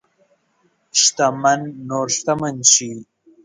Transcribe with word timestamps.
شتمن 1.01 1.59
نور 1.89 2.07
شتمن 2.15 2.55
شي. 2.73 2.91